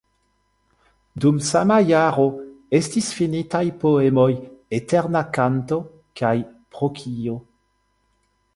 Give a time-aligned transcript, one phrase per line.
[1.25, 2.23] Dum sama jaro
[2.79, 4.27] estis finitaj poemoj
[4.81, 5.81] "Eterna kanto"
[6.23, 6.35] kaj
[6.75, 7.37] "Pro kio?".